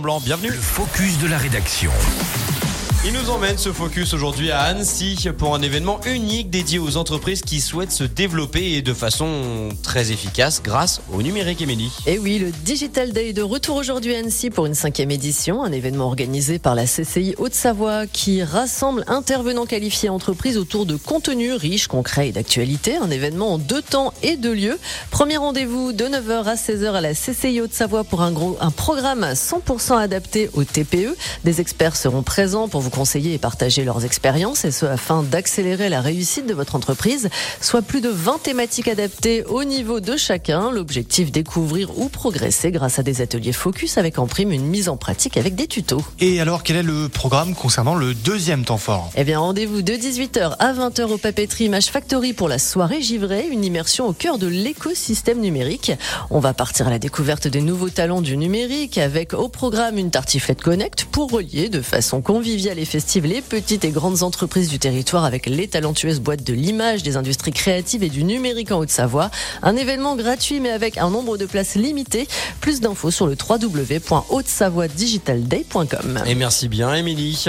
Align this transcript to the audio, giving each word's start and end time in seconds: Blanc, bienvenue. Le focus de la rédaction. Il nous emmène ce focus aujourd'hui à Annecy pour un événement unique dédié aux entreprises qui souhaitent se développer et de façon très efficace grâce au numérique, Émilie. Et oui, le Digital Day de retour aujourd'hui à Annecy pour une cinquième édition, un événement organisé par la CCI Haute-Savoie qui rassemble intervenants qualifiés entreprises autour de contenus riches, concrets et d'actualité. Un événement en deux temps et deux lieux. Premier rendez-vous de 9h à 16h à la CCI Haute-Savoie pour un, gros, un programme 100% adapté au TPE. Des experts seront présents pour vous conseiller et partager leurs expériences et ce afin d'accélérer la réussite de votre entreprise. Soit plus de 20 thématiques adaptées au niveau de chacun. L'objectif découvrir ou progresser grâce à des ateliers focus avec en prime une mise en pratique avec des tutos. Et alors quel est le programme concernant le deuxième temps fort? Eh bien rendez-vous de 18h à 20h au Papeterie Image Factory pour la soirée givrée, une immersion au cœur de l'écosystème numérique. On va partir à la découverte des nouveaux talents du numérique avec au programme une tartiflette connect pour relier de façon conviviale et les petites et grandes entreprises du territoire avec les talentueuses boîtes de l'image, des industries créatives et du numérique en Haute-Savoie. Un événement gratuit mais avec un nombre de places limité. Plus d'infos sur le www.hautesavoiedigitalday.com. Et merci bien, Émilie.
Blanc, 0.00 0.20
bienvenue. 0.20 0.50
Le 0.50 0.60
focus 0.60 1.18
de 1.18 1.26
la 1.26 1.36
rédaction. 1.36 1.90
Il 3.04 3.12
nous 3.14 3.30
emmène 3.30 3.58
ce 3.58 3.72
focus 3.72 4.14
aujourd'hui 4.14 4.52
à 4.52 4.60
Annecy 4.60 5.28
pour 5.36 5.56
un 5.56 5.62
événement 5.62 6.00
unique 6.06 6.50
dédié 6.50 6.78
aux 6.78 6.96
entreprises 6.96 7.40
qui 7.40 7.60
souhaitent 7.60 7.90
se 7.90 8.04
développer 8.04 8.74
et 8.74 8.82
de 8.82 8.94
façon 8.94 9.70
très 9.82 10.12
efficace 10.12 10.62
grâce 10.62 11.00
au 11.12 11.20
numérique, 11.20 11.60
Émilie. 11.60 11.90
Et 12.06 12.20
oui, 12.20 12.38
le 12.38 12.52
Digital 12.52 13.10
Day 13.10 13.32
de 13.32 13.42
retour 13.42 13.74
aujourd'hui 13.74 14.14
à 14.14 14.20
Annecy 14.20 14.50
pour 14.50 14.66
une 14.66 14.76
cinquième 14.76 15.10
édition, 15.10 15.64
un 15.64 15.72
événement 15.72 16.04
organisé 16.04 16.60
par 16.60 16.76
la 16.76 16.84
CCI 16.84 17.34
Haute-Savoie 17.38 18.06
qui 18.06 18.44
rassemble 18.44 19.02
intervenants 19.08 19.66
qualifiés 19.66 20.08
entreprises 20.08 20.56
autour 20.56 20.86
de 20.86 20.94
contenus 20.94 21.54
riches, 21.54 21.88
concrets 21.88 22.28
et 22.28 22.32
d'actualité. 22.32 22.94
Un 22.94 23.10
événement 23.10 23.54
en 23.54 23.58
deux 23.58 23.82
temps 23.82 24.14
et 24.22 24.36
deux 24.36 24.54
lieux. 24.54 24.78
Premier 25.10 25.38
rendez-vous 25.38 25.92
de 25.92 26.04
9h 26.04 26.44
à 26.44 26.54
16h 26.54 26.92
à 26.92 27.00
la 27.00 27.14
CCI 27.14 27.62
Haute-Savoie 27.62 28.04
pour 28.04 28.22
un, 28.22 28.30
gros, 28.30 28.56
un 28.60 28.70
programme 28.70 29.24
100% 29.24 29.98
adapté 29.98 30.50
au 30.54 30.62
TPE. 30.62 31.16
Des 31.42 31.60
experts 31.60 31.96
seront 31.96 32.22
présents 32.22 32.68
pour 32.68 32.80
vous 32.80 32.91
conseiller 32.92 33.34
et 33.34 33.38
partager 33.38 33.84
leurs 33.84 34.04
expériences 34.04 34.64
et 34.64 34.70
ce 34.70 34.86
afin 34.86 35.24
d'accélérer 35.24 35.88
la 35.88 36.00
réussite 36.00 36.46
de 36.46 36.54
votre 36.54 36.76
entreprise. 36.76 37.28
Soit 37.60 37.82
plus 37.82 38.00
de 38.00 38.08
20 38.08 38.42
thématiques 38.42 38.86
adaptées 38.86 39.44
au 39.46 39.64
niveau 39.64 39.98
de 39.98 40.16
chacun. 40.16 40.70
L'objectif 40.70 41.32
découvrir 41.32 41.98
ou 41.98 42.08
progresser 42.08 42.70
grâce 42.70 42.98
à 42.98 43.02
des 43.02 43.20
ateliers 43.20 43.52
focus 43.52 43.98
avec 43.98 44.18
en 44.18 44.26
prime 44.26 44.52
une 44.52 44.66
mise 44.66 44.88
en 44.88 44.96
pratique 44.96 45.36
avec 45.36 45.54
des 45.54 45.66
tutos. 45.66 46.04
Et 46.20 46.40
alors 46.40 46.62
quel 46.62 46.76
est 46.76 46.82
le 46.82 47.08
programme 47.08 47.54
concernant 47.54 47.94
le 47.94 48.14
deuxième 48.14 48.64
temps 48.64 48.76
fort? 48.76 49.10
Eh 49.16 49.24
bien 49.24 49.38
rendez-vous 49.38 49.82
de 49.82 49.94
18h 49.94 50.56
à 50.58 50.72
20h 50.72 51.04
au 51.04 51.18
Papeterie 51.18 51.64
Image 51.64 51.86
Factory 51.86 52.34
pour 52.34 52.48
la 52.48 52.58
soirée 52.58 53.00
givrée, 53.00 53.48
une 53.50 53.64
immersion 53.64 54.06
au 54.06 54.12
cœur 54.12 54.38
de 54.38 54.46
l'écosystème 54.46 55.40
numérique. 55.40 55.92
On 56.30 56.40
va 56.40 56.52
partir 56.52 56.86
à 56.88 56.90
la 56.90 56.98
découverte 56.98 57.48
des 57.48 57.62
nouveaux 57.62 57.90
talents 57.90 58.20
du 58.20 58.36
numérique 58.36 58.98
avec 58.98 59.32
au 59.32 59.48
programme 59.48 59.98
une 59.98 60.10
tartiflette 60.10 60.60
connect 60.60 61.06
pour 61.06 61.30
relier 61.30 61.68
de 61.68 61.80
façon 61.80 62.20
conviviale 62.20 62.78
et 62.78 62.81
les 63.26 63.40
petites 63.40 63.84
et 63.84 63.90
grandes 63.90 64.22
entreprises 64.22 64.68
du 64.68 64.78
territoire 64.78 65.24
avec 65.24 65.46
les 65.46 65.66
talentueuses 65.68 66.20
boîtes 66.20 66.44
de 66.44 66.52
l'image, 66.52 67.02
des 67.02 67.16
industries 67.16 67.52
créatives 67.52 68.02
et 68.02 68.08
du 68.08 68.24
numérique 68.24 68.72
en 68.72 68.78
Haute-Savoie. 68.78 69.30
Un 69.62 69.76
événement 69.76 70.16
gratuit 70.16 70.60
mais 70.60 70.70
avec 70.70 70.96
un 70.98 71.08
nombre 71.10 71.38
de 71.38 71.46
places 71.46 71.74
limité. 71.74 72.26
Plus 72.60 72.80
d'infos 72.80 73.10
sur 73.10 73.26
le 73.26 73.36
www.hautesavoiedigitalday.com. 73.36 76.22
Et 76.26 76.34
merci 76.34 76.68
bien, 76.68 76.94
Émilie. 76.94 77.46